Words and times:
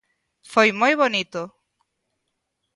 Foi 0.51 0.67
moi 0.81 0.93
bonito. 1.01 1.41